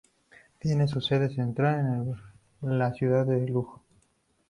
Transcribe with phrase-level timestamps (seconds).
[0.57, 2.17] Tiene su sede central
[2.63, 3.83] en la ciudad de Lugo.